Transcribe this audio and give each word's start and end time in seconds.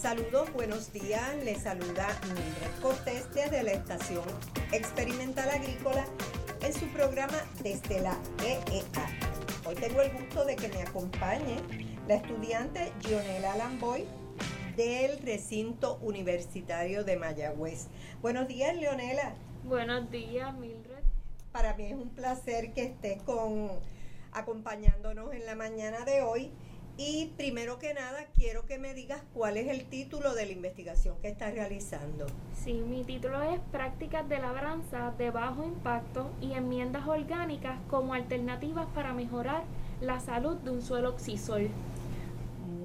Saludos, 0.00 0.52
buenos 0.54 0.92
días. 0.92 1.22
Les 1.44 1.62
saluda 1.62 2.08
Mildred 2.26 2.82
Cortés 2.82 3.32
desde 3.32 3.62
la 3.62 3.72
Estación 3.72 4.24
Experimental 4.72 5.48
Agrícola 5.50 6.04
en 6.62 6.72
su 6.72 6.86
programa 6.88 7.36
Desde 7.62 8.00
la 8.00 8.16
EEA. 8.44 8.84
Hoy 9.64 9.74
tengo 9.76 10.00
el 10.00 10.10
gusto 10.12 10.44
de 10.44 10.56
que 10.56 10.68
me 10.68 10.82
acompañe 10.82 11.58
la 12.08 12.14
estudiante 12.14 12.92
Gionela 13.02 13.56
Lamboy 13.56 14.04
del 14.80 15.18
recinto 15.18 15.98
universitario 16.00 17.04
de 17.04 17.18
Mayagüez. 17.18 17.88
Buenos 18.22 18.48
días, 18.48 18.74
Leonela. 18.74 19.34
Buenos 19.62 20.10
días, 20.10 20.56
Mildred. 20.56 21.04
Para 21.52 21.76
mí 21.76 21.84
es 21.84 21.92
un 21.92 22.08
placer 22.08 22.72
que 22.72 22.84
estés 22.84 23.22
con 23.24 23.68
acompañándonos 24.32 25.34
en 25.34 25.44
la 25.44 25.54
mañana 25.54 26.06
de 26.06 26.22
hoy 26.22 26.50
y 26.96 27.26
primero 27.36 27.78
que 27.78 27.92
nada, 27.92 28.24
quiero 28.34 28.64
que 28.64 28.78
me 28.78 28.94
digas 28.94 29.20
cuál 29.34 29.58
es 29.58 29.68
el 29.68 29.84
título 29.84 30.34
de 30.34 30.46
la 30.46 30.52
investigación 30.52 31.20
que 31.20 31.28
estás 31.28 31.52
realizando. 31.52 32.24
Sí, 32.54 32.72
mi 32.72 33.04
título 33.04 33.42
es 33.42 33.60
Prácticas 33.72 34.26
de 34.30 34.38
labranza 34.38 35.12
de 35.18 35.30
bajo 35.30 35.62
impacto 35.62 36.30
y 36.40 36.54
enmiendas 36.54 37.06
orgánicas 37.06 37.78
como 37.90 38.14
alternativas 38.14 38.86
para 38.94 39.12
mejorar 39.12 39.62
la 40.00 40.20
salud 40.20 40.56
de 40.56 40.70
un 40.70 40.80
suelo 40.80 41.10
oxisol. 41.10 41.68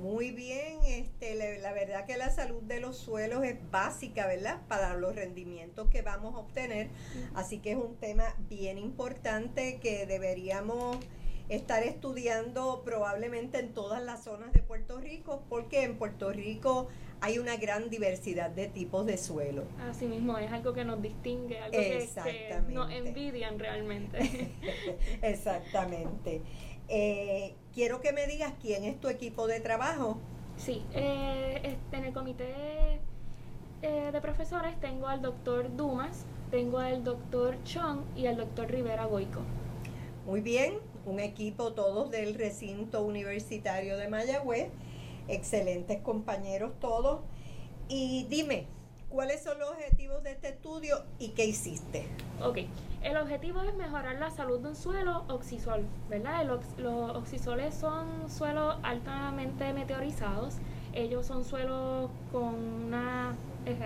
Muy 0.05 0.29
bien, 0.29 0.77
este, 0.85 1.33
la, 1.33 1.73
verdad 1.73 2.05
que 2.05 2.15
la 2.15 2.29
salud 2.29 2.61
de 2.61 2.79
los 2.79 2.95
suelos 2.95 3.43
es 3.43 3.57
básica, 3.71 4.27
¿verdad? 4.27 4.61
Para 4.67 4.93
los 4.93 5.15
rendimientos 5.15 5.89
que 5.89 6.03
vamos 6.03 6.35
a 6.35 6.37
obtener. 6.37 6.89
Así 7.33 7.57
que 7.57 7.71
es 7.71 7.77
un 7.77 7.95
tema 7.95 8.35
bien 8.47 8.77
importante 8.77 9.79
que 9.79 10.05
deberíamos 10.05 10.97
estar 11.49 11.81
estudiando 11.81 12.83
probablemente 12.85 13.57
en 13.57 13.73
todas 13.73 14.03
las 14.03 14.23
zonas 14.23 14.53
de 14.53 14.61
Puerto 14.61 14.99
Rico, 14.99 15.43
porque 15.49 15.81
en 15.81 15.97
Puerto 15.97 16.31
Rico 16.31 16.87
hay 17.19 17.39
una 17.39 17.57
gran 17.57 17.89
diversidad 17.89 18.51
de 18.51 18.67
tipos 18.67 19.07
de 19.07 19.17
suelo. 19.17 19.63
Así 19.89 20.05
mismo, 20.05 20.37
es 20.37 20.51
algo 20.51 20.73
que 20.73 20.85
nos 20.85 21.01
distingue, 21.01 21.57
algo 21.57 21.79
que, 21.79 22.61
nos 22.69 22.91
envidian 22.91 23.57
realmente. 23.57 24.51
Exactamente. 25.23 26.43
Eh, 26.89 27.55
quiero 27.75 27.99
que 28.01 28.13
me 28.13 28.25
digas 28.25 28.53
quién 28.61 28.85
es 28.85 28.99
tu 28.99 29.09
equipo 29.09 29.45
de 29.45 29.59
trabajo. 29.59 30.17
Sí, 30.57 30.83
eh, 30.93 31.59
este, 31.61 31.97
en 31.97 32.05
el 32.05 32.13
comité 32.13 33.01
eh, 33.81 34.09
de 34.11 34.21
profesores 34.21 34.79
tengo 34.79 35.07
al 35.07 35.21
doctor 35.21 35.75
Dumas, 35.75 36.25
tengo 36.49 36.79
al 36.79 37.03
doctor 37.03 37.61
Chong 37.65 37.99
y 38.15 38.27
al 38.27 38.37
doctor 38.37 38.71
Rivera 38.71 39.05
Goico. 39.05 39.41
Muy 40.25 40.39
bien, 40.39 40.75
un 41.05 41.19
equipo 41.19 41.73
todos 41.73 42.09
del 42.09 42.33
recinto 42.33 43.03
universitario 43.03 43.97
de 43.97 44.07
Mayagüez, 44.07 44.69
excelentes 45.27 45.99
compañeros 45.99 46.71
todos. 46.79 47.19
Y 47.89 48.25
dime, 48.29 48.67
¿cuáles 49.15 49.41
son 49.41 49.57
los 49.59 49.69
objetivos 49.69 50.21
de 50.23 50.31
este 50.31 50.49
estudio 50.49 51.01
y 51.19 51.29
qué 51.29 51.45
hiciste? 51.45 52.05
Ok, 52.43 52.57
el 53.01 53.15
objetivo 53.15 53.61
es 53.61 53.73
mejorar 53.75 54.17
la 54.19 54.29
salud 54.29 54.59
de 54.59 54.67
un 54.67 54.75
suelo 54.75 55.23
oxisol, 55.29 55.85
¿verdad? 56.09 56.45
los 56.45 57.15
oxisoles 57.15 57.73
son 57.73 58.29
suelos 58.29 58.75
altamente 58.83 59.71
meteorizados, 59.71 60.55
ellos 60.91 61.25
son 61.25 61.45
suelos 61.45 62.11
con 62.33 62.55
una 62.55 63.37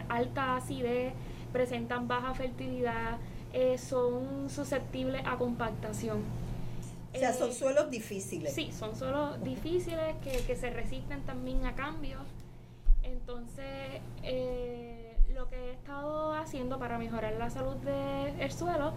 alta 0.10 0.56
acidez, 0.56 1.14
presentan 1.54 2.08
baja 2.08 2.34
fertilidad, 2.34 3.20
eh, 3.54 3.78
son 3.78 4.50
susceptibles 4.50 5.22
a 5.28 5.38
compactación. 5.38 6.23
O 7.14 7.18
sea, 7.18 7.34
son 7.34 7.52
eh, 7.52 7.54
suelos 7.54 7.92
difíciles. 7.92 8.54
Sí, 8.54 8.72
son 8.72 8.95
suelos 8.95 9.44
difíciles 9.44 10.16
que, 10.23 10.56
se 10.56 10.72
resisten 10.72 11.22
también 11.22 11.68
a 11.68 11.76
cambios. 11.76 12.22
Entonces, 13.04 14.02
eh, 14.23 14.98
lo 15.39 15.48
que 15.48 15.55
he 15.55 15.72
estado 15.72 16.33
haciendo 16.33 16.80
para 16.80 16.98
mejorar 16.98 17.33
la 17.36 17.50
salud 17.50 17.77
del 17.77 18.52
suelo 18.52 18.92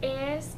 es 0.00 0.54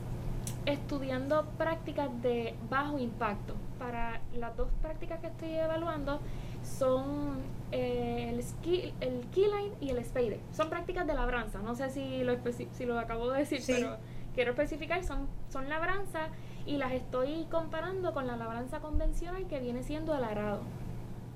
estudiando 0.66 1.46
prácticas 1.56 2.10
de 2.20 2.54
bajo 2.68 2.98
impacto. 2.98 3.54
Para 3.78 4.20
las 4.34 4.54
dos 4.58 4.68
prácticas 4.82 5.18
que 5.20 5.28
estoy 5.28 5.54
evaluando 5.54 6.20
son 6.62 7.38
eh, 7.72 8.28
el, 8.34 8.42
ski, 8.42 8.92
el 9.00 9.24
keyline 9.32 9.72
y 9.80 9.88
el 9.88 10.04
spade. 10.04 10.40
Son 10.52 10.68
prácticas 10.68 11.06
de 11.06 11.14
labranza. 11.14 11.60
No 11.60 11.74
sé 11.74 11.88
si 11.88 12.22
lo, 12.22 12.36
si 12.72 12.84
lo 12.84 12.98
acabo 12.98 13.30
de 13.30 13.38
decir, 13.38 13.62
pero 13.66 13.96
quiero 14.34 14.50
especificar, 14.50 15.02
son, 15.04 15.26
son 15.48 15.70
labranza 15.70 16.28
y 16.66 16.76
las 16.76 16.92
estoy 16.92 17.46
comparando 17.50 18.12
con 18.12 18.26
la 18.26 18.36
labranza 18.36 18.80
convencional 18.80 19.46
que 19.46 19.58
viene 19.58 19.84
siendo 19.84 20.14
el 20.14 20.22
arado. 20.22 20.60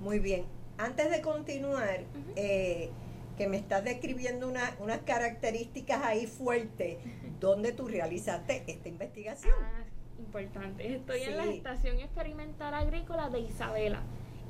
Muy 0.03 0.19
bien. 0.19 0.45
Antes 0.77 1.09
de 1.09 1.23
continuar, 1.23 2.01
eh, 2.37 2.91
que 3.37 3.49
me 3.49 3.57
estás 3.57 3.85
describiendo 3.85 4.49
una, 4.49 4.77
unas 4.81 5.01
características 5.01 6.03
ahí 6.05 6.27
fuertes, 6.27 6.99
¿dónde 7.41 7.73
tú 7.73 7.89
realizaste 7.89 8.65
esta 8.67 8.89
investigación? 8.89 9.55
Ah, 9.61 9.85
importante. 10.19 10.95
Estoy 10.95 11.23
en 11.23 11.37
la 11.37 11.45
Estación 11.45 11.99
Experimental 12.01 12.75
Agrícola 12.75 13.29
de 13.29 13.41
Isabela. 13.41 14.03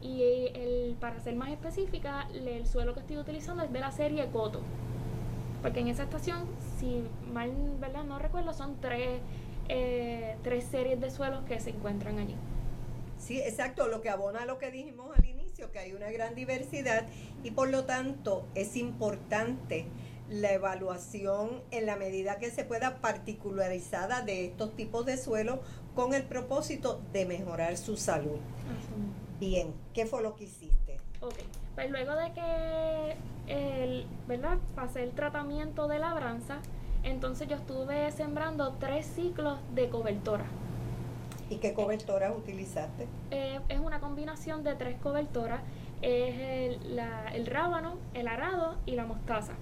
Y 0.03 0.23
el, 0.55 0.97
para 1.01 1.19
ser 1.21 1.35
más 1.35 1.51
específica, 1.51 2.29
el 2.35 2.67
suelo 2.67 2.93
que 2.93 3.01
estoy 3.01 3.17
utilizando 3.17 3.63
es 3.63 3.73
de 3.73 3.81
la 3.81 3.91
serie 3.91 4.27
Coto. 4.31 4.61
Porque 5.63 5.81
en 5.81 5.89
esa 5.89 6.03
estación, 6.03 6.47
si 6.79 7.03
mal 7.33 7.51
¿verdad? 7.81 8.05
no 8.05 8.19
recuerdo, 8.19 8.53
son 8.53 8.79
tres 8.83 9.21
eh, 9.69 10.37
tres 10.43 10.65
series 10.65 11.01
de 11.01 11.11
suelos 11.11 11.45
que 11.45 11.59
se 11.59 11.71
encuentran 11.71 12.19
allí. 12.19 12.37
Sí, 13.19 13.41
exacto, 13.41 13.89
lo 13.89 14.03
que 14.03 14.11
abona 14.11 14.43
a 14.43 14.47
lo 14.47 14.59
que 14.59 14.71
dijimos 14.71 15.17
al 15.17 15.25
inicio, 15.75 15.75
que 15.75 15.79
hay 15.79 15.93
una 15.93 16.11
gran 16.11 16.35
diversidad 16.35 17.07
y 17.43 17.51
por 17.51 17.69
lo 17.69 17.85
tanto 17.85 18.47
es 18.55 18.77
importante 18.77 19.87
la 20.31 20.53
evaluación 20.53 21.63
en 21.71 21.87
la 21.87 21.97
medida 21.97 22.39
que 22.39 22.51
se 22.51 22.65
pueda 22.65 23.01
particularizada 23.01 24.23
de 24.23 24.47
estos 24.47 24.75
tipos 24.75 25.05
de 25.05 25.19
suelos 25.19 25.59
con 25.95 26.15
el 26.15 26.25
propósito 26.25 27.01
de 27.13 27.27
mejorar 27.27 27.77
su 27.77 27.97
salud. 27.97 28.39
Bien, 29.39 29.75
¿qué 29.93 30.07
fue 30.07 30.23
lo 30.23 30.35
que 30.35 30.45
hiciste? 30.45 30.99
Ok, 31.21 31.35
pues 31.75 31.91
luego 31.91 32.15
de 32.17 32.33
que 32.33 33.17
el, 33.47 34.07
¿verdad? 34.27 34.59
pasé 34.75 35.03
el 35.03 35.13
tratamiento 35.13 35.89
de 35.89 35.99
labranza, 35.99 36.61
entonces 37.03 37.49
yo 37.49 37.57
estuve 37.57 38.11
sembrando 38.13 38.77
tres 38.81 39.07
ciclos 39.07 39.59
de 39.75 39.91
cobertora. 39.91 40.47
¿Y 41.51 41.57
qué 41.57 41.75
cobertoras 41.75 42.35
utilizaste? 42.37 43.07
Eh, 43.31 43.61
es 43.69 43.79
una 43.79 44.01
combinación 44.01 44.65
de 44.65 44.75
tres 44.75 44.99
cobertoras. 45.01 45.61
Es 46.03 46.79
el, 46.83 47.47
rábano, 47.47 47.97
el 48.15 48.29
arado 48.29 48.77
y 48.87 48.93
la 48.93 49.07
mostaza. 49.07 49.55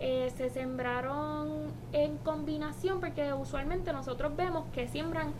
Eh, 0.00 0.32
se 0.36 0.50
sembraron 0.50 1.72
en 1.92 2.16
combinación 2.18 3.00
porque 3.00 3.32
usualmente 3.32 3.92
nosotros 3.92 4.34
vemos 4.36 4.64
que 4.72 4.88
siembran 4.88 5.32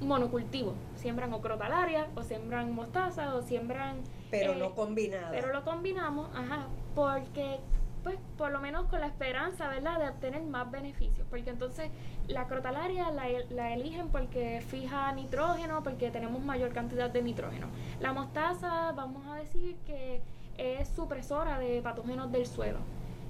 monocultivo. 0.00 0.74
Siembran 0.96 1.32
o 1.32 1.40
crotalaria, 1.40 2.08
o 2.16 2.22
siembran 2.22 2.74
mostaza, 2.74 3.34
o 3.34 3.42
siembran... 3.42 4.02
Pero 4.30 4.54
no 4.54 4.66
eh, 4.66 4.72
combinado. 4.74 5.28
Pero 5.30 5.52
lo 5.52 5.64
combinamos, 5.64 6.28
ajá, 6.34 6.66
porque 6.94 7.58
pues 8.02 8.16
por 8.36 8.50
lo 8.50 8.60
menos 8.60 8.86
con 8.86 9.00
la 9.00 9.06
esperanza, 9.06 9.68
¿verdad?, 9.68 9.98
de 9.98 10.08
obtener 10.08 10.42
más 10.42 10.70
beneficios, 10.70 11.26
porque 11.28 11.50
entonces 11.50 11.90
la 12.28 12.46
crotalaria 12.46 13.10
la, 13.10 13.26
la, 13.50 13.74
eligen 13.74 14.08
porque 14.08 14.62
fija 14.66 15.12
nitrógeno, 15.12 15.82
porque 15.82 16.10
tenemos 16.10 16.42
mayor 16.42 16.72
cantidad 16.72 17.10
de 17.10 17.22
nitrógeno. 17.22 17.68
La 18.00 18.12
mostaza, 18.12 18.92
vamos 18.92 19.26
a 19.26 19.36
decir 19.36 19.76
que 19.86 20.22
es 20.56 20.88
supresora 20.88 21.58
de 21.58 21.80
patógenos 21.82 22.30
del 22.32 22.46
suelo. 22.46 22.78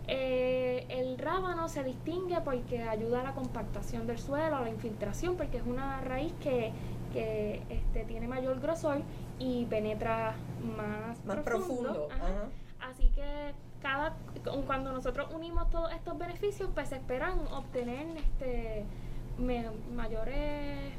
Eh, 0.06 0.86
el 0.88 1.18
rábano 1.18 1.68
se 1.68 1.84
distingue 1.84 2.40
porque 2.40 2.82
ayuda 2.82 3.20
a 3.20 3.24
la 3.24 3.32
compactación 3.32 4.06
del 4.06 4.18
suelo, 4.18 4.56
a 4.56 4.60
la 4.62 4.70
infiltración, 4.70 5.36
porque 5.36 5.58
es 5.58 5.62
una 5.64 6.00
raíz 6.00 6.32
que, 6.40 6.72
que 7.12 7.62
este, 7.68 8.04
tiene 8.04 8.26
mayor 8.26 8.60
grosor 8.60 9.02
y 9.38 9.66
penetra 9.66 10.34
más, 10.76 11.24
más 11.24 11.36
profundo. 11.44 12.08
Así 12.80 13.08
que 13.10 13.52
cada 13.82 14.16
cuando 14.66 14.92
nosotros 14.92 15.28
unimos 15.34 15.68
todos 15.70 15.92
estos 15.92 16.18
beneficios, 16.18 16.70
pues 16.74 16.88
se 16.88 16.96
esperan 16.96 17.38
obtener 17.52 18.06
este 18.16 18.84
mayores 19.94 20.92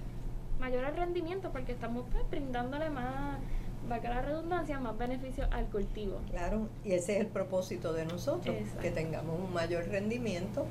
mayores 0.60 0.96
rendimientos 0.96 1.52
porque 1.52 1.72
estamos 1.72 2.06
pues, 2.12 2.28
brindándole 2.30 2.90
más 2.90 3.40
valga 3.88 4.10
la 4.10 4.22
redundancia, 4.22 4.80
más 4.80 4.98
beneficios 4.98 5.48
al 5.52 5.66
cultivo. 5.66 6.20
Claro, 6.30 6.70
y 6.84 6.94
ese 6.94 7.16
es 7.16 7.22
el 7.22 7.28
propósito 7.28 7.94
de 7.94 8.06
nosotros, 8.06 8.56
que 8.80 8.92
tengamos 8.92 9.40
un 9.40 9.52
mayor 9.54 9.88
rendimiento, 9.88 10.66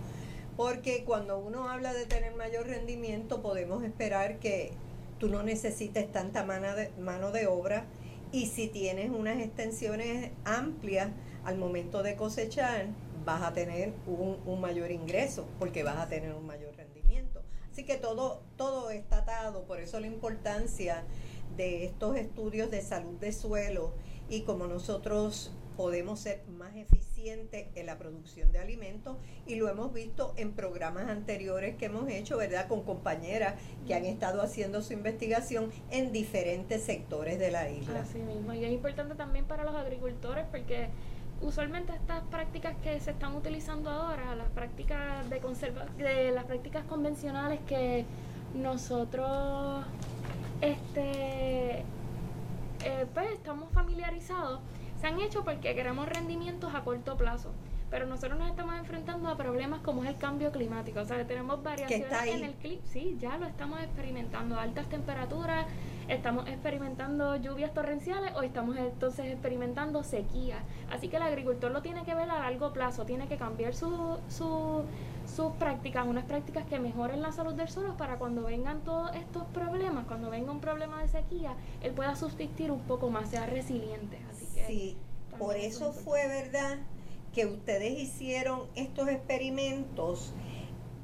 porque 0.56 1.04
cuando 1.04 1.38
uno 1.38 1.68
habla 1.68 1.92
de 1.92 2.06
tener 2.06 2.34
mayor 2.34 2.66
rendimiento, 2.66 3.42
podemos 3.42 3.82
esperar 3.82 4.38
que 4.38 4.72
tú 5.18 5.28
no 5.28 5.42
necesites 5.42 6.10
tanta 6.12 6.44
mano 6.44 6.74
de, 6.74 6.90
mano 7.00 7.30
de 7.30 7.46
obra 7.46 7.84
Y 8.32 8.46
si 8.46 8.68
tienes 8.68 9.10
unas 9.10 9.38
extensiones 9.40 10.30
amplias 10.44 11.08
al 11.44 11.58
momento 11.58 12.02
de 12.02 12.16
cosechar, 12.16 12.86
vas 13.24 13.42
a 13.42 13.52
tener 13.52 13.92
un, 14.06 14.38
un 14.46 14.60
mayor 14.60 14.90
ingreso 14.90 15.46
porque 15.58 15.82
vas 15.82 15.96
a 15.96 16.08
tener 16.08 16.34
un 16.34 16.46
mayor 16.46 16.74
rendimiento. 16.76 17.42
Así 17.70 17.84
que 17.84 17.96
todo, 17.96 18.42
todo 18.56 18.90
está 18.90 19.18
atado, 19.18 19.64
por 19.64 19.80
eso 19.80 20.00
la 20.00 20.06
importancia 20.06 21.04
de 21.56 21.84
estos 21.84 22.16
estudios 22.16 22.70
de 22.70 22.82
salud 22.82 23.18
de 23.18 23.32
suelo 23.32 23.92
y 24.28 24.42
como 24.42 24.66
nosotros 24.66 25.52
podemos 25.76 26.20
ser 26.20 26.42
más 26.46 26.76
eficientes 26.76 27.68
en 27.74 27.86
la 27.86 27.96
producción 27.96 28.52
de 28.52 28.58
alimentos 28.58 29.16
y 29.46 29.54
lo 29.54 29.68
hemos 29.68 29.92
visto 29.92 30.34
en 30.36 30.52
programas 30.52 31.08
anteriores 31.08 31.76
que 31.76 31.86
hemos 31.86 32.08
hecho, 32.10 32.36
¿verdad? 32.36 32.68
Con 32.68 32.82
compañeras 32.82 33.54
que 33.86 33.94
han 33.94 34.04
estado 34.04 34.42
haciendo 34.42 34.82
su 34.82 34.92
investigación 34.92 35.70
en 35.90 36.12
diferentes 36.12 36.82
sectores 36.82 37.38
de 37.38 37.50
la 37.50 37.70
isla. 37.70 38.00
Así 38.00 38.18
mismo, 38.18 38.52
y 38.52 38.64
es 38.64 38.72
importante 38.72 39.14
también 39.14 39.46
para 39.46 39.64
los 39.64 39.74
agricultores 39.74 40.44
porque 40.50 40.90
usualmente 41.42 41.92
estas 41.92 42.22
prácticas 42.24 42.76
que 42.82 43.00
se 43.00 43.10
están 43.12 43.34
utilizando 43.34 43.90
ahora, 43.90 44.34
las 44.34 44.48
prácticas 44.48 45.28
de 45.30 45.38
conserva 45.38 45.86
de 45.96 46.30
las 46.32 46.44
prácticas 46.44 46.84
convencionales 46.84 47.60
que 47.66 48.04
nosotros 48.54 49.84
este 50.60 51.84
eh, 52.84 53.06
pues 53.14 53.30
estamos 53.32 53.70
familiarizados 53.72 54.60
se 55.00 55.06
han 55.06 55.20
hecho 55.20 55.44
porque 55.44 55.74
queremos 55.74 56.08
rendimientos 56.08 56.74
a 56.74 56.82
corto 56.82 57.16
plazo. 57.16 57.52
Pero 57.90 58.06
nosotros 58.06 58.38
nos 58.38 58.50
estamos 58.50 58.76
enfrentando 58.76 59.28
a 59.28 59.36
problemas 59.36 59.80
como 59.80 60.04
es 60.04 60.10
el 60.10 60.16
cambio 60.16 60.52
climático. 60.52 61.00
O 61.00 61.04
sea, 61.04 61.26
tenemos 61.26 61.60
variaciones 61.62 62.12
en 62.26 62.44
el 62.44 62.52
clima. 62.52 62.82
Sí, 62.84 63.16
ya 63.18 63.36
lo 63.36 63.46
estamos 63.46 63.80
experimentando. 63.80 64.56
Altas 64.56 64.88
temperaturas, 64.88 65.66
estamos 66.10 66.48
experimentando 66.48 67.36
lluvias 67.36 67.72
torrenciales 67.72 68.32
o 68.34 68.42
estamos 68.42 68.76
entonces 68.76 69.26
experimentando 69.26 70.02
sequía. 70.02 70.64
Así 70.90 71.08
que 71.08 71.16
el 71.16 71.22
agricultor 71.22 71.70
lo 71.70 71.82
tiene 71.82 72.04
que 72.04 72.14
ver 72.14 72.28
a 72.28 72.40
largo 72.40 72.72
plazo, 72.72 73.06
tiene 73.06 73.28
que 73.28 73.36
cambiar 73.36 73.74
su, 73.74 74.18
su, 74.28 74.82
sus 75.24 75.52
prácticas, 75.52 76.06
unas 76.06 76.24
prácticas 76.24 76.66
que 76.66 76.78
mejoren 76.80 77.22
la 77.22 77.32
salud 77.32 77.54
del 77.54 77.68
suelo 77.68 77.96
para 77.96 78.18
cuando 78.18 78.44
vengan 78.44 78.82
todos 78.82 79.14
estos 79.14 79.44
problemas, 79.54 80.06
cuando 80.06 80.30
venga 80.30 80.50
un 80.50 80.60
problema 80.60 81.00
de 81.00 81.08
sequía, 81.08 81.54
él 81.80 81.92
pueda 81.92 82.16
subsistir 82.16 82.70
un 82.70 82.80
poco 82.80 83.10
más, 83.10 83.30
sea 83.30 83.46
resiliente. 83.46 84.18
Así 84.30 84.46
que 84.54 84.66
sí, 84.66 84.96
por 85.38 85.56
eso 85.56 85.92
fue 85.92 86.26
verdad 86.26 86.78
que 87.32 87.46
ustedes 87.46 87.98
hicieron 88.00 88.62
estos 88.74 89.08
experimentos 89.08 90.32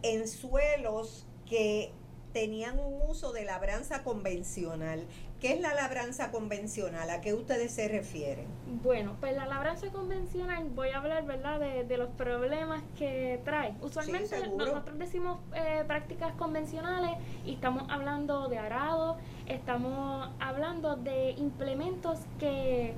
en 0.02 0.26
suelos 0.26 1.26
que 1.46 1.92
tenían 2.36 2.78
un 2.78 3.00
uso 3.08 3.32
de 3.32 3.46
labranza 3.46 4.02
convencional. 4.02 5.06
¿Qué 5.40 5.54
es 5.54 5.60
la 5.62 5.72
labranza 5.72 6.30
convencional? 6.30 7.08
¿A 7.08 7.22
qué 7.22 7.32
ustedes 7.32 7.72
se 7.72 7.88
refieren? 7.88 8.44
Bueno, 8.82 9.16
pues 9.20 9.34
la 9.34 9.46
labranza 9.46 9.90
convencional, 9.90 10.68
voy 10.74 10.90
a 10.90 10.98
hablar, 10.98 11.24
¿verdad?, 11.24 11.58
de, 11.58 11.96
los 11.96 12.10
problemas 12.10 12.82
que 12.98 13.40
trae. 13.42 13.74
Usualmente 13.80 14.48
nosotros 14.48 14.98
decimos 14.98 15.38
eh, 15.54 15.82
prácticas 15.86 16.34
convencionales 16.34 17.12
y 17.46 17.54
estamos 17.54 17.84
hablando 17.88 18.48
de 18.48 18.58
arado, 18.58 19.16
estamos 19.46 20.28
hablando 20.38 20.94
de 20.94 21.30
implementos 21.38 22.18
que, 22.38 22.92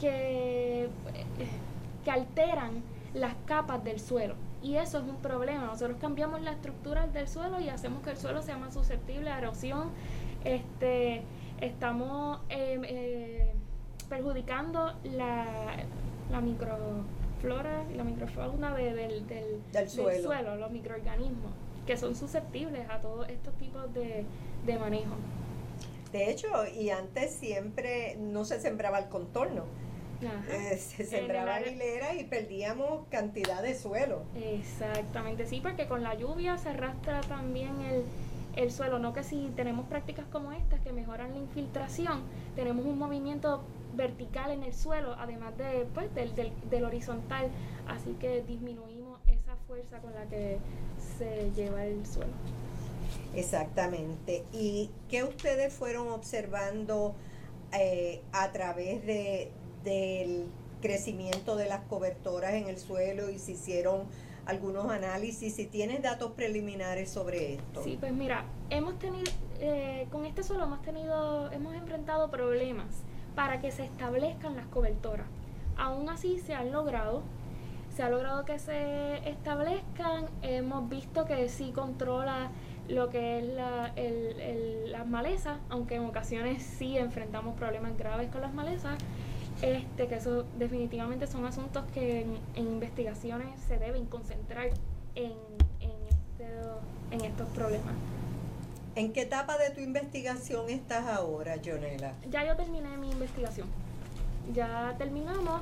que, 0.00 0.88
que 2.04 2.10
alteran 2.10 2.82
las 3.14 3.36
capas 3.46 3.84
del 3.84 4.00
suelo. 4.00 4.34
Y 4.66 4.78
eso 4.78 4.98
es 4.98 5.04
un 5.04 5.18
problema. 5.18 5.66
Nosotros 5.66 5.96
cambiamos 6.00 6.42
la 6.42 6.50
estructura 6.50 7.06
del 7.06 7.28
suelo 7.28 7.60
y 7.60 7.68
hacemos 7.68 8.02
que 8.02 8.10
el 8.10 8.16
suelo 8.16 8.42
sea 8.42 8.58
más 8.58 8.74
susceptible 8.74 9.30
a 9.30 9.38
erosión. 9.38 9.90
Este, 10.42 11.22
estamos 11.60 12.40
em, 12.48 12.82
eh, 12.84 13.52
perjudicando 14.08 14.92
la, 15.04 15.46
la 16.32 16.40
microflora 16.40 17.84
y 17.92 17.94
la 17.94 18.02
microfauna 18.02 18.74
del, 18.74 19.24
del, 19.28 19.88
suelo. 19.88 20.56
los 20.56 20.72
microorganismos, 20.72 21.52
que 21.86 21.96
son 21.96 22.16
susceptibles 22.16 22.90
a 22.90 23.00
todos 23.00 23.28
estos 23.28 23.54
tipos 23.58 23.94
de, 23.94 24.24
de 24.66 24.78
manejo. 24.80 25.14
De 26.10 26.28
hecho, 26.28 26.48
y 26.76 26.90
antes 26.90 27.30
siempre 27.30 28.16
no 28.18 28.44
se 28.44 28.60
sembraba 28.60 28.98
el 28.98 29.08
contorno 29.08 29.62
eh, 30.22 30.76
se 30.76 31.04
sembraba 31.04 31.60
hilera 31.60 32.14
y 32.14 32.24
perdíamos 32.24 33.06
cantidad 33.08 33.62
de 33.62 33.74
suelo. 33.74 34.22
Exactamente, 34.34 35.46
sí, 35.46 35.60
porque 35.60 35.86
con 35.86 36.02
la 36.02 36.14
lluvia 36.14 36.58
se 36.58 36.70
arrastra 36.70 37.20
también 37.22 37.80
el, 37.82 38.04
el 38.56 38.70
suelo, 38.70 38.98
no 38.98 39.12
que 39.12 39.22
si 39.22 39.50
tenemos 39.56 39.86
prácticas 39.86 40.26
como 40.32 40.52
estas 40.52 40.80
que 40.80 40.92
mejoran 40.92 41.32
la 41.32 41.38
infiltración, 41.38 42.22
tenemos 42.54 42.84
un 42.86 42.98
movimiento 42.98 43.62
vertical 43.94 44.50
en 44.50 44.62
el 44.62 44.74
suelo, 44.74 45.14
además 45.18 45.56
de, 45.56 45.86
pues, 45.94 46.14
del, 46.14 46.34
del, 46.34 46.52
del, 46.70 46.84
horizontal, 46.84 47.50
así 47.88 48.14
que 48.20 48.42
disminuimos 48.42 49.20
esa 49.26 49.56
fuerza 49.66 49.98
con 50.00 50.14
la 50.14 50.26
que 50.26 50.58
se 51.18 51.50
lleva 51.52 51.84
el 51.84 52.06
suelo. 52.06 52.32
Exactamente. 53.34 54.44
¿Y 54.52 54.90
qué 55.08 55.24
ustedes 55.24 55.72
fueron 55.72 56.08
observando 56.08 57.14
eh, 57.72 58.22
a 58.32 58.52
través 58.52 59.04
de, 59.06 59.50
del 59.86 60.44
crecimiento 60.82 61.56
de 61.56 61.66
las 61.66 61.80
cobertoras 61.84 62.54
en 62.54 62.68
el 62.68 62.78
suelo 62.78 63.30
y 63.30 63.38
se 63.38 63.52
hicieron 63.52 64.02
algunos 64.44 64.90
análisis, 64.90 65.54
si 65.54 65.66
tienes 65.66 66.02
datos 66.02 66.32
preliminares 66.32 67.10
sobre 67.10 67.54
esto. 67.54 67.82
Sí, 67.82 67.96
pues 67.98 68.12
mira, 68.12 68.44
hemos 68.70 68.98
tenido, 68.98 69.24
eh, 69.58 70.06
con 70.12 70.24
este 70.24 70.42
suelo 70.42 70.64
hemos 70.64 70.82
tenido, 70.82 71.50
hemos 71.50 71.74
enfrentado 71.74 72.30
problemas 72.30 72.86
para 73.34 73.60
que 73.60 73.72
se 73.72 73.84
establezcan 73.84 74.54
las 74.54 74.66
cobertoras. 74.66 75.26
Aún 75.76 76.08
así 76.08 76.38
se 76.38 76.54
han 76.54 76.70
logrado, 76.72 77.22
se 77.94 78.02
ha 78.02 78.10
logrado 78.10 78.44
que 78.44 78.58
se 78.58 79.28
establezcan, 79.28 80.26
hemos 80.42 80.88
visto 80.88 81.24
que 81.24 81.48
sí 81.48 81.72
controla 81.72 82.50
lo 82.88 83.10
que 83.10 83.38
es 83.38 83.44
la, 83.44 83.92
el, 83.96 84.92
las 84.92 85.06
malezas, 85.08 85.58
aunque 85.70 85.96
en 85.96 86.04
ocasiones 86.04 86.62
sí 86.62 86.98
enfrentamos 86.98 87.56
problemas 87.56 87.96
graves 87.98 88.30
con 88.30 88.42
las 88.42 88.54
malezas, 88.54 88.96
este, 89.62 90.08
que 90.08 90.14
eso 90.16 90.44
definitivamente 90.58 91.26
son 91.26 91.44
asuntos 91.46 91.84
que 91.92 92.22
en, 92.22 92.38
investigaciones 92.56 93.60
se 93.66 93.78
deben 93.78 94.06
concentrar 94.06 94.68
en, 95.14 95.32
en, 95.80 95.90
este, 96.08 96.46
en 97.10 97.20
estos 97.22 97.48
problemas. 97.50 97.94
¿En 98.94 99.12
qué 99.12 99.22
etapa 99.22 99.58
de 99.58 99.70
tu 99.70 99.80
investigación 99.80 100.70
estás 100.70 101.06
ahora, 101.06 101.56
Jonela? 101.62 102.14
Ya 102.30 102.46
yo 102.46 102.56
terminé 102.56 102.96
mi 102.96 103.10
investigación. 103.10 103.68
Ya 104.54 104.94
terminamos. 104.96 105.60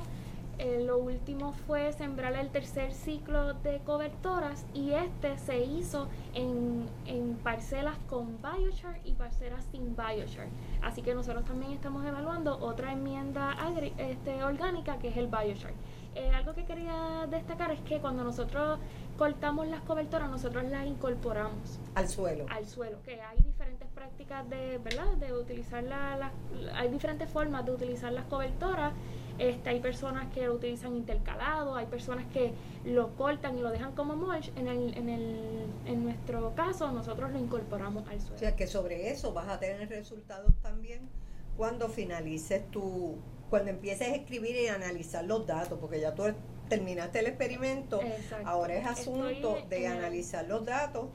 Eh, 0.57 0.83
lo 0.85 0.97
último 0.97 1.53
fue 1.67 1.91
sembrar 1.91 2.33
el 2.35 2.49
tercer 2.49 2.93
ciclo 2.93 3.53
de 3.55 3.79
cobertoras 3.79 4.65
y 4.73 4.91
este 4.91 5.37
se 5.37 5.59
hizo 5.59 6.07
en, 6.33 6.85
en 7.05 7.35
parcelas 7.35 7.97
con 8.09 8.37
biochar 8.41 8.99
y 9.03 9.13
parcelas 9.13 9.65
sin 9.71 9.95
biochar. 9.95 10.47
Así 10.81 11.01
que 11.01 11.13
nosotros 11.13 11.43
también 11.43 11.73
estamos 11.73 12.05
evaluando 12.05 12.57
otra 12.59 12.93
enmienda 12.93 13.55
este, 13.97 14.43
orgánica 14.43 14.97
que 14.97 15.09
es 15.09 15.17
el 15.17 15.27
biochar. 15.27 15.73
Eh, 16.15 16.29
algo 16.29 16.53
que 16.53 16.63
quería 16.63 17.27
destacar 17.29 17.71
es 17.71 17.81
que 17.81 17.99
cuando 17.99 18.23
nosotros 18.23 18.79
cortamos 19.17 19.67
las 19.67 19.81
cobertoras, 19.81 20.29
nosotros 20.29 20.63
las 20.63 20.87
incorporamos. 20.87 21.79
Al 21.93 22.07
suelo. 22.07 22.45
Al 22.49 22.65
suelo, 22.65 23.01
que 23.03 23.21
hay 23.21 23.37
diferentes 23.39 23.89
prácticas 23.89 24.49
de, 24.49 24.77
¿verdad? 24.77 25.13
De 25.17 25.33
utilizar 25.33 25.83
la, 25.83 26.31
hay 26.75 26.87
diferentes 26.89 27.29
formas 27.29 27.65
de 27.65 27.73
utilizar 27.73 28.13
las 28.13 28.23
cobertoras 28.25 28.93
este, 29.37 29.69
hay 29.69 29.79
personas 29.79 30.31
que 30.33 30.45
lo 30.45 30.53
utilizan 30.53 30.95
intercalado, 30.95 31.75
hay 31.75 31.85
personas 31.87 32.25
que 32.31 32.53
lo 32.85 33.15
cortan 33.15 33.57
y 33.57 33.61
lo 33.61 33.71
dejan 33.71 33.93
como 33.93 34.15
mulch. 34.15 34.51
En, 34.55 34.67
el, 34.67 34.97
en, 34.97 35.09
el, 35.09 35.65
en 35.85 36.03
nuestro 36.03 36.53
caso, 36.55 36.91
nosotros 36.91 37.31
lo 37.31 37.39
incorporamos 37.39 38.07
al 38.07 38.19
suelo. 38.21 38.35
O 38.35 38.39
sea 38.39 38.55
que 38.55 38.67
sobre 38.67 39.09
eso 39.09 39.33
vas 39.33 39.47
a 39.49 39.59
tener 39.59 39.89
resultados 39.89 40.53
también 40.61 41.09
cuando 41.57 41.89
finalices 41.89 42.69
tu, 42.71 43.15
cuando 43.49 43.71
empieces 43.71 44.09
a 44.09 44.15
escribir 44.15 44.55
y 44.55 44.67
analizar 44.67 45.23
los 45.23 45.45
datos, 45.45 45.79
porque 45.79 45.99
ya 45.99 46.13
tú 46.13 46.23
terminaste 46.69 47.19
el 47.19 47.27
experimento, 47.27 47.99
ahora 48.43 48.75
es 48.75 48.85
asunto 48.85 49.57
de 49.69 49.87
analizar 49.87 50.45
los 50.45 50.65
datos, 50.65 51.09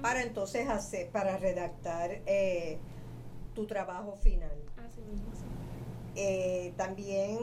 Para 0.00 0.22
entonces 0.22 0.68
hacer, 0.68 1.08
para 1.08 1.38
redactar 1.38 2.20
eh, 2.26 2.78
tu 3.54 3.66
trabajo 3.66 4.16
final. 4.16 4.52
Así 4.76 5.00
mismo, 5.02 5.30
eh, 6.16 6.72
también 6.76 7.38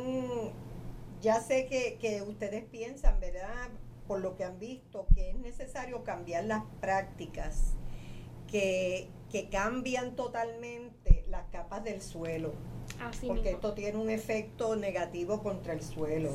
ya 1.21 1.39
sé 1.41 1.67
que, 1.67 2.23
ustedes 2.27 2.65
piensan, 2.65 3.19
¿verdad? 3.19 3.69
Por 4.07 4.21
lo 4.21 4.35
que 4.35 4.43
han 4.43 4.59
visto, 4.59 5.05
que 5.13 5.29
es 5.29 5.35
necesario 5.37 6.03
cambiar 6.03 6.45
las 6.45 6.63
prácticas 6.79 7.73
que, 8.47 9.09
cambian 9.49 10.15
totalmente 10.15 11.23
las 11.29 11.45
capas 11.51 11.83
del 11.83 12.01
suelo. 12.01 12.53
porque 13.25 13.51
esto 13.51 13.73
tiene 13.73 13.97
un 13.97 14.09
efecto 14.09 14.75
negativo 14.75 15.41
contra 15.41 15.73
el 15.73 15.81
suelo. 15.81 16.31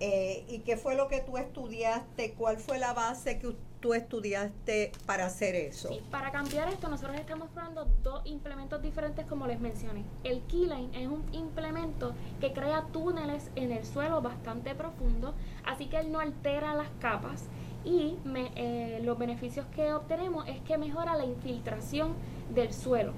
Eh, 0.00 0.44
¿Y 0.48 0.60
qué 0.60 0.76
fue 0.76 0.94
lo 0.94 1.08
que 1.08 1.20
tú 1.20 1.38
estudiaste? 1.38 2.34
¿Cuál 2.34 2.58
fue 2.58 2.78
la 2.78 2.92
base 2.92 3.38
que 3.38 3.56
tú 3.80 3.94
estudiaste 3.94 4.92
para 5.06 5.26
hacer 5.26 5.56
eso? 5.56 5.90
Para 6.10 6.30
cambiar 6.30 6.68
esto 6.68 6.88
nosotros 6.88 7.16
estamos 7.18 7.48
probando 7.50 7.84
dos 8.02 8.22
implementos 8.24 8.80
diferentes 8.80 9.26
como 9.26 9.46
les 9.46 9.58
mencioné. 9.58 10.04
El 10.22 10.42
Keyline 10.42 10.94
es 10.94 11.08
un 11.08 11.24
implemento 11.32 12.14
que 12.40 12.52
crea 12.52 12.86
túneles 12.92 13.50
en 13.56 13.72
el 13.72 13.84
suelo 13.84 14.22
bastante 14.22 14.74
profundo, 14.74 15.34
así 15.64 15.86
que 15.86 15.98
él 15.98 16.12
no 16.12 16.20
altera 16.20 16.74
las 16.74 16.90
capas 17.00 17.44
y 17.84 18.16
eh, 18.54 19.00
los 19.02 19.18
beneficios 19.18 19.66
que 19.74 19.92
obtenemos 19.92 20.46
es 20.46 20.60
que 20.60 20.78
mejora 20.78 21.16
la 21.16 21.24
infiltración 21.24 22.14
del 22.54 22.72
suelo. 22.72 23.12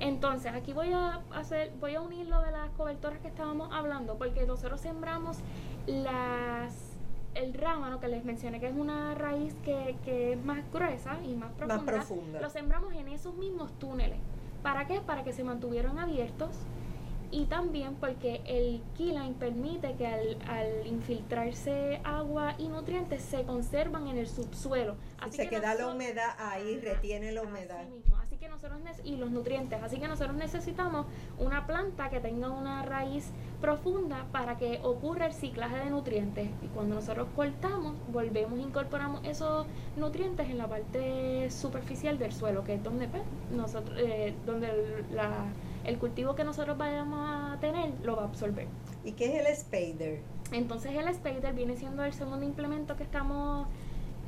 Entonces, 0.00 0.52
aquí 0.52 0.72
voy 0.72 0.92
a 0.92 1.20
hacer, 1.32 1.72
voy 1.80 1.94
a 1.94 2.00
unir 2.00 2.26
lo 2.26 2.42
de 2.42 2.50
las 2.50 2.68
cobertoras 2.70 3.20
que 3.20 3.28
estábamos 3.28 3.70
hablando, 3.72 4.16
porque 4.18 4.44
nosotros 4.44 4.80
sembramos 4.80 5.38
las 5.86 6.94
el 7.34 7.52
rámano 7.52 7.98
que 7.98 8.08
les 8.08 8.24
mencioné, 8.24 8.60
que 8.60 8.68
es 8.68 8.76
una 8.76 9.14
raíz 9.14 9.54
que, 9.64 9.96
que 10.04 10.34
es 10.34 10.44
más 10.44 10.60
gruesa 10.72 11.18
y 11.24 11.34
más 11.34 11.50
profunda, 11.52 11.82
más 11.82 12.06
profunda, 12.06 12.40
lo 12.40 12.48
sembramos 12.48 12.94
en 12.94 13.08
esos 13.08 13.34
mismos 13.34 13.76
túneles. 13.78 14.18
¿Para 14.62 14.86
qué? 14.86 15.00
Para 15.00 15.24
que 15.24 15.32
se 15.32 15.42
mantuvieran 15.42 15.98
abiertos 15.98 16.50
y 17.34 17.46
también 17.46 17.96
porque 17.96 18.40
el 18.46 18.80
keyline 18.96 19.34
permite 19.34 19.94
que 19.94 20.06
al, 20.06 20.86
infiltrarse 20.86 22.00
agua 22.04 22.54
y 22.58 22.68
nutrientes 22.68 23.22
se 23.22 23.42
conservan 23.42 24.06
en 24.06 24.18
el 24.18 24.28
subsuelo. 24.28 24.94
Así 25.18 25.38
se 25.38 25.48
queda 25.48 25.74
la 25.74 25.88
humedad 25.88 26.36
ahí, 26.38 26.78
retiene 26.78 27.32
la 27.32 27.42
humedad. 27.42 27.82
Así 28.22 28.36
que 28.36 28.48
nosotros 28.48 28.78
y 29.02 29.16
los 29.16 29.32
nutrientes, 29.32 29.82
así 29.82 29.98
que 29.98 30.06
nosotros 30.06 30.36
necesitamos 30.36 31.06
una 31.38 31.66
planta 31.66 32.08
que 32.08 32.20
tenga 32.20 32.50
una 32.50 32.82
raíz 32.82 33.30
profunda 33.60 34.26
para 34.30 34.56
que 34.56 34.78
ocurra 34.84 35.26
el 35.26 35.32
ciclaje 35.32 35.76
de 35.76 35.90
nutrientes 35.90 36.48
y 36.62 36.66
cuando 36.68 36.94
nosotros 36.94 37.26
cortamos 37.34 37.96
volvemos 38.12 38.58
e 38.58 38.62
incorporamos 38.62 39.20
esos 39.24 39.66
nutrientes 39.96 40.48
en 40.48 40.58
la 40.58 40.68
parte 40.68 41.50
superficial 41.50 42.18
del 42.18 42.32
suelo 42.32 42.62
que 42.62 42.74
es 42.74 42.82
donde 42.82 43.08
pues, 43.08 43.22
nosotros 43.50 43.98
eh, 43.98 44.34
donde 44.46 45.04
la 45.10 45.46
el 45.84 45.98
cultivo 45.98 46.34
que 46.34 46.44
nosotros 46.44 46.76
vayamos 46.76 47.18
a 47.28 47.58
tener 47.60 47.92
lo 48.02 48.16
va 48.16 48.22
a 48.22 48.26
absorber. 48.26 48.66
¿Y 49.04 49.12
qué 49.12 49.36
es 49.36 49.46
el 49.46 49.56
spader? 49.56 50.20
Entonces 50.52 50.92
el 50.92 51.12
spader 51.14 51.54
viene 51.54 51.76
siendo 51.76 52.04
el 52.04 52.12
segundo 52.12 52.44
implemento 52.44 52.96
que 52.96 53.02
estamos 53.02 53.68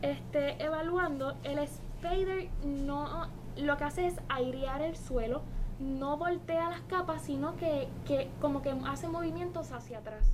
este, 0.02 0.62
evaluando. 0.62 1.36
El 1.42 1.66
spader 1.66 2.48
no 2.64 3.28
lo 3.56 3.76
que 3.76 3.84
hace 3.84 4.06
es 4.06 4.14
airear 4.28 4.82
el 4.82 4.96
suelo, 4.96 5.42
no 5.78 6.16
voltea 6.16 6.68
las 6.70 6.82
capas, 6.82 7.22
sino 7.22 7.56
que, 7.56 7.88
que 8.06 8.28
como 8.40 8.62
que 8.62 8.74
hace 8.86 9.08
movimientos 9.08 9.72
hacia 9.72 9.98
atrás. 9.98 10.26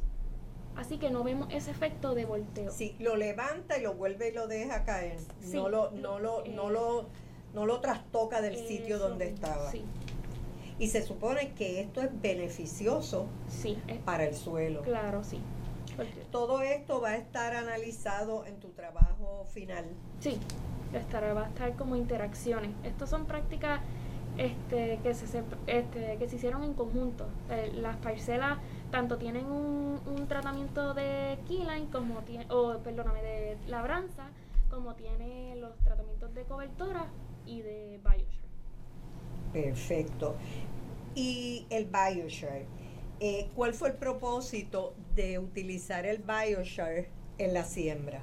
Así 0.76 0.98
que 0.98 1.10
no 1.10 1.22
vemos 1.22 1.48
ese 1.50 1.70
efecto 1.70 2.14
de 2.14 2.24
volteo. 2.24 2.70
Sí, 2.70 2.96
lo 2.98 3.16
levanta 3.16 3.78
y 3.78 3.82
lo 3.82 3.94
vuelve 3.94 4.30
y 4.30 4.32
lo 4.32 4.46
deja 4.46 4.84
caer. 4.84 5.18
no 5.52 5.68
lo, 5.68 5.90
no 5.90 6.18
lo, 6.18 6.44
no 6.46 6.70
eh, 6.70 6.72
lo, 6.72 7.06
no 7.54 7.66
lo 7.66 7.80
trastoca 7.80 8.40
del 8.40 8.56
sitio 8.56 8.98
donde 8.98 9.28
estaba. 9.28 9.70
Sí. 9.70 9.84
Y 10.78 10.88
se 10.88 11.02
supone 11.02 11.52
que 11.52 11.80
esto 11.80 12.00
es 12.00 12.08
beneficioso 12.20 13.26
sí, 13.48 13.78
para 14.04 14.24
el 14.24 14.34
suelo. 14.34 14.82
Claro, 14.82 15.22
sí. 15.22 15.40
Todo 16.30 16.62
esto 16.62 17.00
va 17.00 17.10
a 17.10 17.16
estar 17.16 17.54
analizado 17.54 18.46
en 18.46 18.58
tu 18.60 18.70
trabajo 18.70 19.44
final. 19.52 19.84
Sí, 20.20 20.38
estará, 20.92 21.34
va 21.34 21.44
a 21.44 21.48
estar 21.48 21.76
como 21.76 21.96
interacciones. 21.96 22.70
Estas 22.82 23.10
son 23.10 23.26
prácticas 23.26 23.80
este, 24.38 24.98
que, 25.02 25.14
se, 25.14 25.42
este, 25.66 26.16
que 26.16 26.28
se 26.28 26.36
hicieron 26.36 26.64
en 26.64 26.74
conjunto. 26.74 27.26
Eh, 27.50 27.72
las 27.74 27.96
parcelas 27.98 28.58
tanto 28.90 29.18
tienen 29.18 29.46
un, 29.46 30.00
un 30.06 30.26
tratamiento 30.28 30.94
de 30.94 31.38
keyline 31.46 31.86
como 31.86 32.20
tiene, 32.20 32.46
o 32.50 32.78
perdóname, 32.78 33.22
de 33.22 33.58
labranza, 33.66 34.28
como 34.70 34.94
tiene 34.94 35.56
los 35.56 35.76
tratamientos 35.78 36.34
de 36.34 36.44
cobertura 36.44 37.06
y 37.46 37.60
de 37.60 38.00
bioshare. 38.02 38.41
Perfecto. 39.52 40.36
Y 41.14 41.66
el 41.70 41.86
Bioshare. 41.86 42.66
Eh, 43.20 43.50
¿Cuál 43.54 43.74
fue 43.74 43.90
el 43.90 43.94
propósito 43.94 44.94
de 45.14 45.38
utilizar 45.38 46.06
el 46.06 46.22
Bioshare 46.22 47.08
en 47.38 47.54
la 47.54 47.64
siembra? 47.64 48.20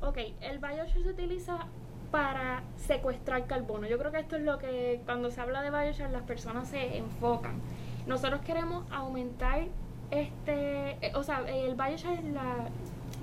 Ok, 0.00 0.18
el 0.40 0.58
Bioshare 0.58 1.02
se 1.02 1.10
utiliza 1.10 1.66
para 2.10 2.62
secuestrar 2.76 3.46
carbono. 3.46 3.86
Yo 3.86 3.98
creo 3.98 4.12
que 4.12 4.20
esto 4.20 4.36
es 4.36 4.42
lo 4.42 4.58
que 4.58 5.02
cuando 5.04 5.30
se 5.30 5.40
habla 5.40 5.62
de 5.62 5.70
Bioshare 5.70 6.10
las 6.10 6.22
personas 6.22 6.68
se 6.68 6.96
enfocan. 6.96 7.60
Nosotros 8.06 8.40
queremos 8.42 8.90
aumentar 8.90 9.66
este, 10.10 10.92
eh, 11.06 11.12
o 11.14 11.22
sea, 11.22 11.40
el 11.46 11.74
Bioshare 11.74 12.22
la, 12.32 12.70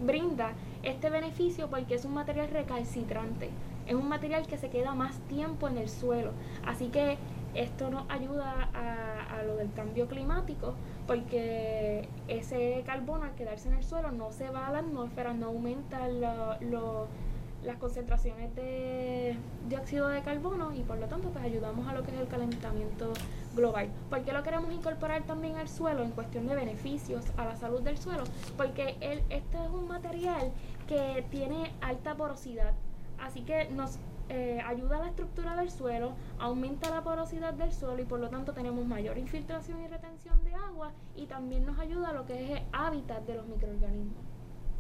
brinda 0.03 0.53
este 0.83 1.09
beneficio 1.09 1.69
porque 1.69 1.95
es 1.95 2.05
un 2.05 2.13
material 2.13 2.49
recalcitrante 2.49 3.49
es 3.87 3.95
un 3.95 4.09
material 4.09 4.47
que 4.47 4.57
se 4.57 4.69
queda 4.69 4.93
más 4.95 5.19
tiempo 5.27 5.67
en 5.67 5.77
el 5.77 5.89
suelo. 5.89 6.31
Así 6.65 6.87
que 6.87 7.17
esto 7.53 7.89
nos 7.89 8.09
ayuda 8.09 8.69
a, 8.73 9.43
lo 9.43 9.55
del 9.57 9.71
cambio 9.73 10.07
climático 10.07 10.75
porque 11.07 12.07
ese 12.27 12.83
carbono 12.85 13.25
al 13.25 13.35
quedarse 13.35 13.67
en 13.67 13.75
el 13.75 13.83
suelo 13.83 14.11
no 14.11 14.31
se 14.31 14.49
va 14.49 14.67
a 14.67 14.71
la 14.71 14.79
atmósfera, 14.79 15.33
no 15.33 15.47
aumenta 15.47 16.07
las 16.07 17.77
concentraciones 17.77 18.55
de 18.55 19.37
dióxido 19.69 20.07
de 20.07 20.21
carbono 20.21 20.73
y 20.73 20.81
por 20.81 20.97
lo 20.97 21.07
tanto 21.07 21.29
pues 21.29 21.45
ayudamos 21.45 21.87
a 21.87 21.93
lo 21.93 22.03
que 22.03 22.11
es 22.11 22.19
el 22.19 22.27
calentamiento 22.27 23.13
global. 23.55 23.89
¿Por 24.09 24.23
qué 24.23 24.33
lo 24.33 24.41
queremos 24.41 24.71
incorporar 24.73 25.23
también 25.23 25.57
al 25.57 25.69
suelo 25.69 26.03
en 26.03 26.11
cuestión 26.11 26.47
de 26.47 26.55
beneficios 26.55 27.23
a 27.37 27.45
la 27.45 27.55
salud 27.55 27.81
del 27.81 27.97
suelo? 27.97 28.23
Porque 28.57 28.97
el, 28.99 29.19
este 29.29 29.63
es 29.63 29.69
un 29.69 29.87
material 29.87 30.51
que 30.87 31.25
tiene 31.29 31.71
alta 31.81 32.15
porosidad 32.15 32.73
Así 33.19 33.41
que 33.41 33.69
nos 33.69 33.99
eh, 34.27 34.59
ayuda 34.65 34.97
a 34.97 35.01
la 35.01 35.09
estructura 35.09 35.55
del 35.55 35.69
suelo, 35.69 36.15
aumenta 36.39 36.89
la 36.89 37.03
porosidad 37.03 37.53
del 37.53 37.71
suelo 37.71 38.01
y 38.01 38.05
por 38.05 38.19
lo 38.19 38.29
tanto 38.29 38.53
tenemos 38.53 38.83
mayor 38.87 39.19
infiltración 39.19 39.83
y 39.83 39.87
retención 39.87 40.43
de 40.43 40.55
agua 40.55 40.93
y 41.15 41.27
también 41.27 41.63
nos 41.63 41.77
ayuda 41.77 42.09
a 42.09 42.13
lo 42.13 42.25
que 42.25 42.43
es 42.43 42.49
el 42.49 42.63
hábitat 42.71 43.23
de 43.27 43.35
los 43.35 43.45
microorganismos. 43.45 44.17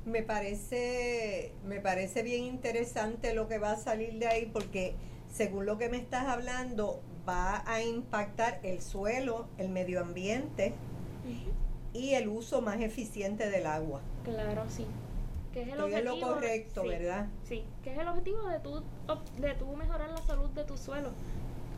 Me 0.05 0.23
parece, 0.23 1.53
me 1.63 1.79
parece 1.79 2.23
bien 2.23 2.43
interesante 2.43 3.35
lo 3.35 3.47
que 3.47 3.59
va 3.59 3.73
a 3.73 3.77
salir 3.77 4.17
de 4.17 4.27
ahí 4.27 4.45
porque 4.47 4.95
según 5.31 5.67
lo 5.67 5.77
que 5.77 5.89
me 5.89 5.97
estás 5.97 6.25
hablando 6.25 7.01
va 7.27 7.63
a 7.67 7.83
impactar 7.83 8.59
el 8.63 8.81
suelo, 8.81 9.47
el 9.59 9.69
medio 9.69 10.01
ambiente 10.01 10.73
y 11.93 12.13
el 12.13 12.29
uso 12.29 12.61
más 12.61 12.81
eficiente 12.81 13.49
del 13.49 13.67
agua. 13.67 14.01
Claro, 14.23 14.63
sí 14.69 14.87
que 15.55 15.61
es 15.61 15.69
el 15.69 15.79
objetivo. 15.79 16.15
lo 16.17 16.33
correcto, 16.33 16.83
¿verdad? 16.83 17.27
Sí, 17.45 17.63
que 17.81 17.93
es 17.93 17.97
el 17.97 18.09
objetivo 18.09 18.45
de 18.49 18.59
tu, 18.59 18.83
de 19.39 19.53
tu 19.53 19.65
mejorar 19.77 20.09
la 20.09 20.21
salud 20.21 20.49
de 20.49 20.65
tu 20.65 20.75
suelo. 20.75 21.11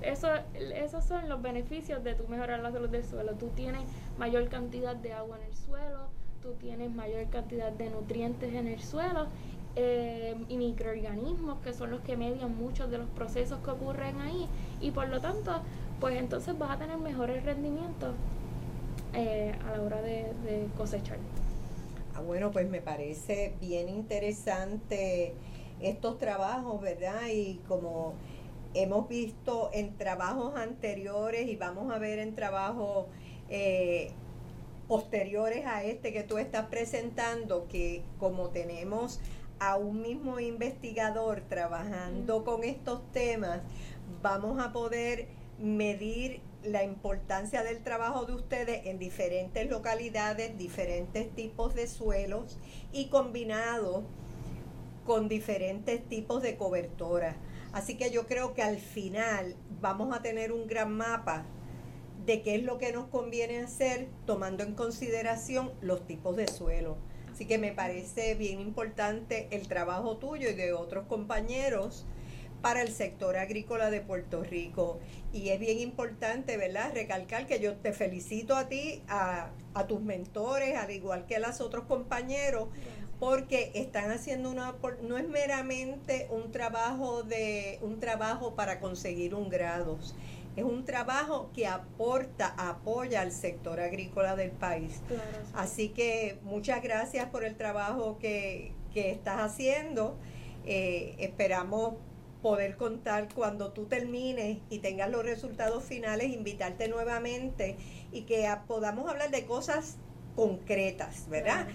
Eso, 0.02 0.30
esos 0.56 1.06
son 1.06 1.30
los 1.30 1.44
beneficios 1.44 2.04
de 2.04 2.16
tu 2.16 2.28
mejorar 2.28 2.60
la 2.62 2.72
salud 2.72 2.90
del 2.90 3.06
suelo. 3.06 3.34
Tú 3.34 3.50
tienes 3.50 3.84
mayor 4.18 4.50
cantidad 4.50 4.96
de 4.96 5.14
agua 5.14 5.38
en 5.38 5.44
el 5.44 5.56
suelo, 5.56 6.08
tú 6.42 6.54
tienes 6.54 6.90
mayor 6.90 7.30
cantidad 7.30 7.72
de 7.72 7.92
nutrientes 7.92 8.52
en 8.52 8.66
el 8.66 8.82
suelo 8.82 9.28
eh, 9.76 10.36
y 10.50 10.58
microorganismos 10.58 11.60
que 11.60 11.72
son 11.72 11.92
los 11.92 12.02
que 12.02 12.18
median 12.18 12.58
muchos 12.58 12.90
de 12.90 12.98
los 12.98 13.10
procesos 13.10 13.60
que 13.60 13.70
ocurren 13.70 14.20
ahí 14.22 14.48
y 14.82 14.90
por 14.90 15.08
lo 15.08 15.22
tanto, 15.22 15.52
pues 16.00 16.16
entonces 16.18 16.58
vas 16.58 16.72
a 16.72 16.80
tener 16.80 16.98
mejores 16.98 17.46
rendimientos 17.46 18.16
eh, 19.14 19.56
a 19.68 19.78
la 19.78 19.84
hora 19.84 20.02
de, 20.02 20.34
de 20.46 20.68
cosechar. 20.76 21.20
Ah, 22.18 22.22
bueno, 22.22 22.50
pues 22.50 22.68
me 22.68 22.82
parece 22.82 23.54
bien 23.62 23.90
interesante 23.90 25.36
estos 25.80 26.18
trabajos, 26.18 26.82
¿verdad? 26.82 27.28
Y 27.32 27.62
como 27.68 28.16
hemos 28.74 29.08
visto 29.08 29.70
en 29.72 29.96
trabajos 29.98 30.56
anteriores 30.56 31.48
y 31.48 31.56
vamos 31.58 31.94
a 31.94 32.00
ver 32.00 32.18
en 32.18 32.34
trabajos 32.34 33.06
eh, 33.50 34.10
posteriores 34.88 35.68
a 35.68 35.84
este 35.84 36.12
que 36.12 36.24
tú 36.24 36.40
estás 36.40 36.66
presentando, 36.70 37.68
que 37.68 38.02
como 38.18 38.50
tenemos 38.50 39.20
a 39.60 39.78
un 39.78 40.02
mismo 40.02 40.40
investigador 40.40 41.42
trabajando 41.42 42.44
con 42.44 42.64
estos 42.64 43.12
temas, 43.12 43.62
vamos 44.24 44.60
a 44.60 44.74
poder 44.74 45.28
medir 45.60 46.42
la 46.64 46.84
importancia 46.84 47.64
del 47.64 47.82
trabajo 47.84 48.26
de 48.26 48.34
ustedes 48.34 48.86
en 48.86 49.00
diferentes 49.00 49.70
localidades, 49.70 50.58
diferentes 50.58 51.34
tipos 51.34 51.76
de 51.76 51.88
suelos 51.88 52.58
y 52.92 53.08
combinado 53.08 54.04
con 55.06 55.30
diferentes 55.30 56.04
tipos 56.08 56.42
de 56.42 56.58
cobertoras. 56.58 57.36
Así 57.72 57.96
que 57.96 58.12
yo 58.12 58.28
creo 58.28 58.54
que 58.54 58.64
al 58.64 58.78
final 58.78 59.56
vamos 59.82 60.16
a 60.16 60.22
tener 60.22 60.52
un 60.52 60.68
gran 60.68 60.94
mapa 60.94 61.46
de 62.26 62.42
qué 62.42 62.56
es 62.56 62.64
lo 62.64 62.78
que 62.78 62.92
nos 62.92 63.08
conviene 63.08 63.60
hacer 63.60 64.10
tomando 64.26 64.64
en 64.64 64.74
consideración 64.74 65.72
los 65.82 66.06
tipos 66.06 66.36
de 66.36 66.48
suelo. 66.48 66.98
Así 67.32 67.46
que 67.46 67.58
me 67.58 67.72
parece 67.72 68.36
bien 68.36 68.60
importante 68.60 69.48
el 69.52 69.68
trabajo 69.68 70.18
tuyo 70.18 70.50
y 70.50 70.56
de 70.56 70.74
otros 70.74 71.06
compañeros 71.06 72.06
para 72.62 72.82
el 72.82 72.90
sector 72.90 73.38
agrícola 73.38 73.90
de 73.90 74.02
Puerto 74.02 74.44
Rico. 74.44 75.00
Y 75.34 75.50
es 75.50 75.60
bien 75.60 75.80
importante, 75.80 76.58
¿verdad?, 76.58 76.92
recalcar 76.94 77.48
que 77.48 77.60
yo 77.60 77.76
te 77.76 77.94
felicito 77.94 78.56
a 78.56 78.68
ti, 78.68 79.04
a, 79.08 79.50
a 79.74 79.88
tus 79.88 80.02
mentores, 80.02 80.78
al 80.78 80.92
igual 80.92 81.26
que 81.26 81.36
a 81.36 81.40
los 81.40 81.62
otros 81.62 81.86
compañeros, 81.86 82.70
porque 83.20 83.72
están 83.74 84.12
haciendo 84.12 84.52
una 84.52 84.76
no 85.02 85.18
es 85.18 85.28
meramente 85.28 86.28
un 86.30 86.52
trabajo 86.52 87.24
de 87.24 87.80
un 87.82 88.00
trabajo 88.00 88.54
para 88.54 88.80
conseguir 88.80 89.34
un 89.34 89.50
grado 89.50 89.98
es 90.58 90.64
un 90.64 90.86
trabajo 90.86 91.52
que 91.54 91.68
aporta, 91.68 92.48
apoya 92.58 93.22
al 93.22 93.32
sector 93.32 93.80
agrícola 93.80 94.36
del 94.36 94.50
país. 94.50 95.02
Así 95.54 95.90
que 95.90 96.40
muchas 96.42 96.82
gracias 96.82 97.30
por 97.30 97.46
el 97.46 97.56
trabajo 97.56 98.18
que, 98.18 98.74
que 98.92 99.12
estás 99.12 99.40
haciendo. 99.40 100.18
Eh, 100.66 101.14
esperamos 101.20 101.94
poder 102.48 102.77
contar 102.77 103.27
cuando 103.36 103.74
tú 103.74 103.88
termines 103.88 104.60
y 104.70 104.80
tengas 104.80 105.10
los 105.10 105.25
resultados 105.25 105.84
finales, 105.84 106.30
invitarte 106.30 106.88
nuevamente 106.88 107.75
y 108.13 108.22
que 108.22 108.50
podamos 108.68 109.10
hablar 109.10 109.32
de 109.32 109.46
cosas 109.46 109.98
concretas, 110.34 111.27
¿verdad? 111.27 111.68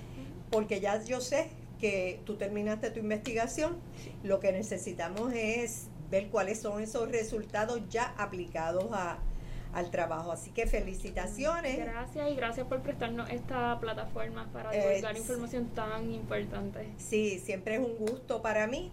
Porque 0.51 0.81
ya 0.81 0.99
yo 1.05 1.21
sé 1.21 1.51
que 1.79 2.21
tú 2.25 2.37
terminaste 2.37 2.91
tu 2.91 3.01
investigación, 3.01 3.77
lo 4.25 4.41
que 4.41 4.51
necesitamos 4.51 5.35
es 5.35 5.89
ver 6.11 6.29
cuáles 6.29 6.63
son 6.63 6.81
esos 6.81 7.11
resultados 7.11 7.83
ya 7.91 8.15
aplicados 8.17 8.87
a, 8.93 9.19
al 9.75 9.91
trabajo. 9.91 10.33
Así 10.33 10.53
que 10.53 10.67
felicitaciones. 10.67 11.77
Gracias 11.81 12.31
y 12.31 12.35
gracias 12.35 12.67
por 12.67 12.81
prestarnos 12.81 13.29
esta 13.29 13.79
plataforma 13.79 14.49
para 14.55 14.71
divulgar 14.71 15.19
información 15.19 15.67
tan 15.75 16.11
importante. 16.11 16.89
Sí, 16.97 17.39
siempre 17.41 17.75
es 17.75 17.81
un 17.81 17.97
gusto 17.97 18.41
para 18.41 18.67
mí. 18.67 18.91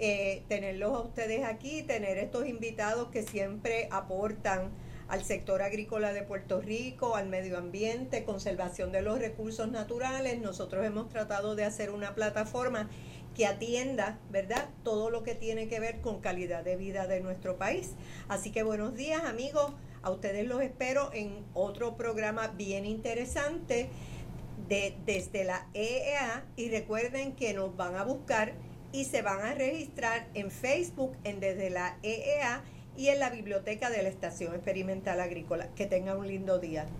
Eh, 0.00 0.44
tenerlos 0.48 0.94
a 0.94 1.00
ustedes 1.00 1.44
aquí, 1.44 1.82
tener 1.82 2.18
estos 2.18 2.46
invitados 2.46 3.08
que 3.08 3.22
siempre 3.22 3.88
aportan 3.90 4.70
al 5.08 5.24
sector 5.24 5.60
agrícola 5.60 6.12
de 6.12 6.22
Puerto 6.22 6.60
Rico, 6.60 7.16
al 7.16 7.28
medio 7.28 7.58
ambiente, 7.58 8.24
conservación 8.24 8.92
de 8.92 9.02
los 9.02 9.18
recursos 9.18 9.68
naturales. 9.72 10.38
Nosotros 10.38 10.86
hemos 10.86 11.08
tratado 11.08 11.56
de 11.56 11.64
hacer 11.64 11.90
una 11.90 12.14
plataforma 12.14 12.88
que 13.34 13.46
atienda, 13.46 14.20
¿verdad? 14.30 14.68
Todo 14.84 15.10
lo 15.10 15.24
que 15.24 15.34
tiene 15.34 15.66
que 15.66 15.80
ver 15.80 16.00
con 16.00 16.20
calidad 16.20 16.62
de 16.62 16.76
vida 16.76 17.08
de 17.08 17.20
nuestro 17.20 17.56
país. 17.56 17.94
Así 18.28 18.52
que 18.52 18.62
buenos 18.62 18.94
días 18.94 19.24
amigos, 19.24 19.72
a 20.02 20.10
ustedes 20.10 20.46
los 20.46 20.62
espero 20.62 21.10
en 21.12 21.44
otro 21.54 21.96
programa 21.96 22.48
bien 22.48 22.86
interesante 22.86 23.90
de, 24.68 24.96
desde 25.06 25.42
la 25.44 25.66
EEA 25.74 26.44
y 26.54 26.68
recuerden 26.68 27.34
que 27.34 27.52
nos 27.54 27.76
van 27.76 27.96
a 27.96 28.04
buscar 28.04 28.54
y 28.92 29.04
se 29.04 29.22
van 29.22 29.40
a 29.40 29.54
registrar 29.54 30.26
en 30.34 30.50
Facebook 30.50 31.16
en 31.24 31.40
desde 31.40 31.70
la 31.70 31.96
EEA 32.02 32.62
y 32.96 33.08
en 33.08 33.20
la 33.20 33.30
biblioteca 33.30 33.90
de 33.90 34.02
la 34.02 34.08
Estación 34.08 34.54
Experimental 34.54 35.20
Agrícola. 35.20 35.68
Que 35.76 35.86
tengan 35.86 36.18
un 36.18 36.26
lindo 36.26 36.58
día. 36.58 36.86